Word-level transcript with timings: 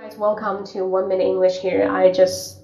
Guys, 0.00 0.16
welcome 0.16 0.64
to 0.68 0.86
One 0.86 1.08
Minute 1.08 1.24
English 1.24 1.58
here. 1.58 1.86
I 1.86 2.10
just, 2.10 2.60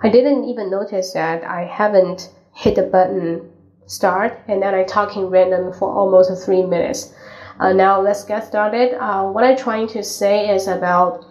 I 0.00 0.08
didn't 0.08 0.44
even 0.44 0.70
notice 0.70 1.12
that 1.12 1.44
I 1.44 1.66
haven't 1.66 2.32
hit 2.54 2.74
the 2.76 2.84
button 2.84 3.50
start 3.84 4.40
and 4.48 4.62
then 4.62 4.74
I 4.74 4.84
talking 4.84 5.26
random 5.26 5.74
for 5.74 5.92
almost 5.92 6.42
three 6.46 6.62
minutes. 6.62 7.12
Uh, 7.60 7.74
now 7.74 8.00
let's 8.00 8.24
get 8.24 8.46
started. 8.46 8.96
Uh, 8.98 9.24
what 9.24 9.44
I'm 9.44 9.58
trying 9.58 9.88
to 9.88 10.02
say 10.02 10.48
is 10.48 10.68
about 10.68 11.26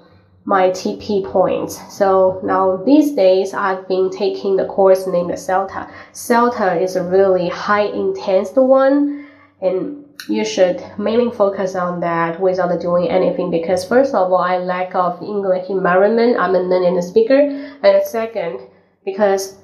my 0.45 0.69
TP 0.69 1.25
points. 1.25 1.81
So 1.91 2.39
now 2.43 2.77
these 2.85 3.13
days 3.13 3.55
I've 3.55 3.87
been 3.87 4.11
taking 4.11 4.55
the 4.55 4.65
course 4.65 5.07
named 5.07 5.31
CELTA. 5.31 5.91
CELTA 6.13 6.79
is 6.79 6.95
a 6.95 7.01
really 7.01 7.49
high 7.49 7.87
intense 7.87 8.51
one 8.51 9.27
and 9.61 10.05
you 10.27 10.43
should 10.43 10.83
mainly 10.97 11.31
focus 11.31 11.75
on 11.75 11.99
that 12.01 12.39
without 12.39 12.79
doing 12.81 13.09
anything 13.09 13.49
because 13.51 13.87
first 13.87 14.13
of 14.13 14.31
all 14.31 14.37
I 14.37 14.57
lack 14.57 14.93
of 14.95 15.21
English 15.21 15.69
environment. 15.69 16.37
I'm 16.39 16.55
a 16.55 16.63
non-native 16.63 17.03
speaker 17.03 17.39
and 17.83 18.03
second 18.05 18.59
because 19.05 19.57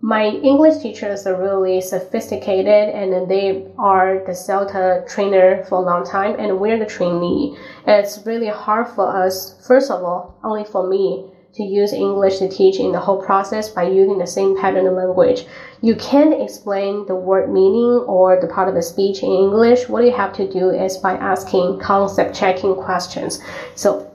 my 0.00 0.26
English 0.26 0.80
teachers 0.80 1.26
are 1.26 1.40
really 1.40 1.80
sophisticated 1.80 2.94
and 2.94 3.28
they 3.28 3.66
are 3.78 4.22
the 4.24 4.32
CELTA 4.32 5.08
trainer 5.08 5.64
for 5.64 5.78
a 5.78 5.80
long 5.80 6.04
time 6.04 6.36
and 6.38 6.60
we're 6.60 6.78
the 6.78 6.86
trainee. 6.86 7.58
It's 7.86 8.24
really 8.24 8.48
hard 8.48 8.86
for 8.88 9.08
us, 9.24 9.66
first 9.66 9.90
of 9.90 10.04
all, 10.04 10.38
only 10.44 10.64
for 10.64 10.86
me, 10.88 11.32
to 11.54 11.62
use 11.62 11.92
English 11.92 12.38
to 12.38 12.48
teach 12.48 12.78
in 12.78 12.92
the 12.92 13.00
whole 13.00 13.22
process 13.22 13.68
by 13.68 13.82
using 13.82 14.18
the 14.18 14.26
same 14.26 14.56
pattern 14.56 14.86
of 14.86 14.94
language. 14.94 15.46
You 15.80 15.96
can't 15.96 16.40
explain 16.40 17.06
the 17.06 17.14
word 17.14 17.50
meaning 17.50 18.04
or 18.06 18.40
the 18.40 18.48
part 18.48 18.68
of 18.68 18.74
the 18.74 18.82
speech 18.82 19.22
in 19.22 19.30
English. 19.30 19.88
What 19.88 20.04
you 20.04 20.12
have 20.12 20.32
to 20.34 20.50
do 20.50 20.70
is 20.70 20.98
by 20.98 21.14
asking 21.14 21.80
concept 21.80 22.34
checking 22.34 22.74
questions. 22.74 23.40
So 23.74 24.10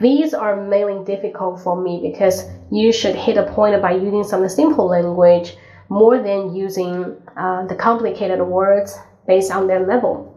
these 0.00 0.34
are 0.34 0.56
mainly 0.56 1.04
difficult 1.04 1.60
for 1.60 1.80
me 1.80 2.00
because 2.02 2.44
you 2.70 2.92
should 2.92 3.14
hit 3.14 3.36
a 3.36 3.50
point 3.52 3.80
by 3.80 3.92
using 3.92 4.24
some 4.24 4.48
simple 4.48 4.86
language 4.86 5.56
more 5.88 6.22
than 6.22 6.54
using 6.54 7.16
uh, 7.36 7.66
the 7.66 7.74
complicated 7.74 8.40
words 8.40 8.98
based 9.26 9.50
on 9.50 9.66
their 9.66 9.86
level. 9.86 10.34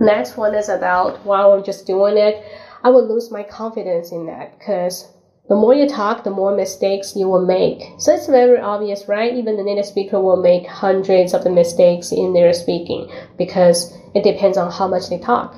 Next 0.00 0.36
one 0.36 0.54
is 0.54 0.70
about 0.70 1.24
while 1.26 1.52
I'm 1.52 1.62
just 1.62 1.86
doing 1.86 2.16
it, 2.16 2.42
I 2.82 2.88
will 2.88 3.06
lose 3.06 3.30
my 3.30 3.42
confidence 3.42 4.12
in 4.12 4.24
that 4.26 4.58
because 4.58 5.12
the 5.50 5.56
more 5.56 5.74
you 5.74 5.88
talk, 5.88 6.22
the 6.22 6.30
more 6.30 6.54
mistakes 6.54 7.16
you 7.16 7.28
will 7.28 7.44
make. 7.44 7.82
So 7.98 8.14
it's 8.14 8.28
very 8.28 8.60
obvious, 8.60 9.08
right? 9.08 9.34
Even 9.34 9.56
the 9.56 9.64
native 9.64 9.84
speaker 9.84 10.20
will 10.20 10.40
make 10.40 10.64
hundreds 10.68 11.34
of 11.34 11.42
the 11.42 11.50
mistakes 11.50 12.12
in 12.12 12.32
their 12.32 12.52
speaking 12.52 13.10
because 13.36 13.92
it 14.14 14.22
depends 14.22 14.56
on 14.56 14.70
how 14.70 14.86
much 14.86 15.10
they 15.10 15.18
talk. 15.18 15.56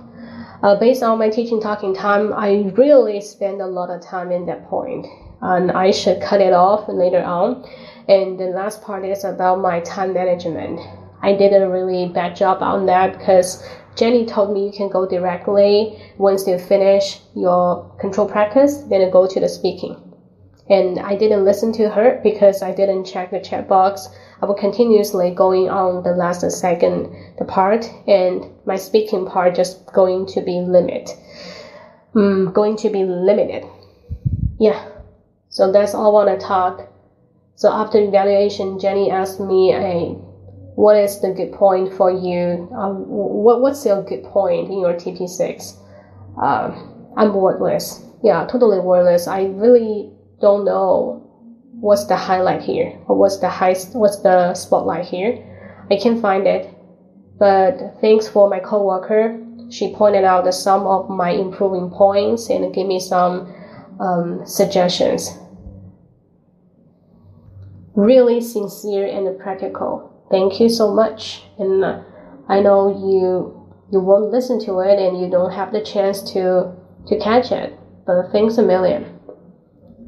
Uh, 0.63 0.77
based 0.81 1.03
on 1.03 1.19
my 1.19 1.29
teaching 1.29 1.61
talking 1.61 1.95
time, 1.95 2.33
I 2.33 2.73
really 2.75 3.21
spend 3.21 3.61
a 3.61 3.67
lot 3.67 3.91
of 3.91 4.01
time 4.01 4.33
in 4.33 4.47
that 4.47 4.67
point, 4.67 5.07
and 5.43 5.71
I 5.71 5.91
should 5.91 6.23
cut 6.23 6.41
it 6.41 6.55
off 6.55 6.89
later 6.89 7.23
on. 7.23 7.63
And 8.09 8.41
the 8.41 8.47
last 8.47 8.81
part 8.81 9.05
is 9.05 9.25
about 9.25 9.61
my 9.61 9.81
time 9.81 10.15
management. 10.15 10.81
I 11.23 11.35
did 11.35 11.53
a 11.53 11.69
really 11.69 12.09
bad 12.09 12.37
job 12.37 12.63
on 12.63 12.87
that 12.87 13.19
because 13.19 13.67
Jenny 13.97 14.27
told 14.27 14.53
me 14.53 14.67
you 14.67 14.73
can 14.73 14.89
go 14.89 15.07
directly 15.07 16.03
once 16.19 16.47
you 16.47 16.59
finish 16.59 17.21
your 17.35 17.95
control 18.01 18.29
practice, 18.29 18.79
then 18.91 19.11
go 19.11 19.27
to 19.27 19.41
the 19.41 19.49
speaking. 19.49 19.97
And 20.69 20.99
I 20.99 21.17
didn't 21.17 21.45
listen 21.45 21.73
to 21.75 21.89
her 21.91 22.21
because 22.23 22.63
I 22.63 22.73
didn't 22.73 23.05
check 23.05 23.31
the 23.31 23.41
chat 23.41 23.69
box 23.69 24.09
I 24.43 24.47
was 24.47 24.59
continuously 24.59 25.31
going 25.31 25.71
on 25.71 26.03
the 26.03 26.17
last 26.17 26.41
second 26.51 27.15
the 27.39 27.45
part 27.45 27.89
and 28.09 28.45
my 28.67 28.75
speaking 28.75 29.25
part 29.25 29.55
just 29.55 29.87
going 29.93 30.27
to 30.35 30.41
be 30.41 30.59
limit. 30.59 31.17
Mm, 32.13 32.53
going 32.53 32.77
to 32.79 32.91
be 32.91 33.05
limited. 33.05 33.65
Yeah. 34.59 34.85
So 35.49 35.71
that's 35.71 35.95
all 35.95 36.09
I 36.09 36.25
want 36.25 36.41
to 36.41 36.45
talk. 36.45 36.89
So 37.55 37.73
after 37.73 38.01
evaluation, 38.01 38.81
Jenny 38.81 39.13
asked 39.13 39.39
me, 39.39 39.71
"Hey, 39.71 40.17
what 40.83 40.97
is 40.97 41.21
the 41.21 41.33
good 41.33 41.53
point 41.53 41.95
for 41.95 42.11
you? 42.11 42.69
Um, 42.75 43.07
what 43.07 43.61
what's 43.63 43.87
your 43.87 44.03
good 44.03 44.25
point 44.25 44.67
in 44.69 44.81
your 44.81 44.95
TP6?" 44.95 45.79
Uh, 46.43 46.75
I'm 47.17 47.33
wordless. 47.35 48.05
Yeah, 48.25 48.47
totally 48.51 48.81
wordless. 48.81 49.29
I 49.29 49.45
really 49.45 50.11
don't 50.41 50.65
know 50.65 51.23
what's 51.81 52.07
the 52.07 52.17
highlight 52.17 52.63
here 52.63 52.99
or 53.07 53.17
what's 53.17 53.39
the 53.39 53.49
high 53.49 53.75
what's 53.93 54.21
the 54.23 54.53
spotlight 54.55 55.07
here 55.07 55.33
i 55.91 55.97
can't 55.97 56.21
find 56.21 56.47
it 56.47 56.69
but 57.39 57.79
thanks 58.01 58.29
for 58.29 58.49
my 58.49 58.61
coworker 58.61 59.41
she 59.71 59.95
pointed 59.95 60.23
out 60.23 60.45
the 60.45 60.53
some 60.53 60.87
of 60.87 61.09
my 61.09 61.31
improving 61.31 61.89
points 61.91 62.51
and 62.51 62.75
gave 62.75 62.87
me 62.87 63.01
some 63.01 63.53
um, 64.01 64.43
suggestions 64.47 65.31
really 67.95 68.41
sincere 68.41 69.07
and 69.07 69.39
practical 69.41 70.12
thank 70.33 70.59
you 70.59 70.69
so 70.69 70.93
much 70.93 71.45
and 71.59 71.85
i 72.49 72.61
know 72.61 72.91
you 72.91 73.23
you 73.93 74.01
won't 74.01 74.33
listen 74.33 74.59
to 74.59 74.81
it 74.81 74.99
and 74.99 75.21
you 75.21 75.31
don't 75.31 75.53
have 75.53 75.71
the 75.73 75.85
chance 75.85 76.21
to 76.33 76.75
to 77.07 77.17
catch 77.21 77.53
it 77.53 77.79
but 78.07 78.33
thanks 78.33 78.59
a 78.59 78.63
million 78.63 79.21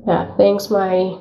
yeah 0.09 0.37
thanks 0.37 0.71
my 0.71 1.17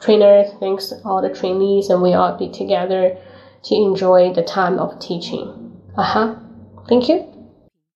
trainer, 0.00 0.44
thanks 0.58 0.92
all 1.04 1.22
the 1.22 1.34
trainees, 1.34 1.90
and 1.90 2.02
we 2.02 2.14
all 2.14 2.36
be 2.36 2.50
together 2.50 3.16
to 3.64 3.74
enjoy 3.74 4.32
the 4.32 4.42
time 4.42 4.78
of 4.78 4.98
teaching. 4.98 5.72
Uh 5.96 6.02
huh. 6.02 6.36
Thank 6.88 7.08
you. 7.08 7.29